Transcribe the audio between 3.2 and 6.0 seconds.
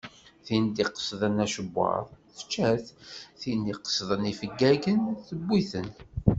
Tin d-iqesden ifeggagen, tewwi-ten.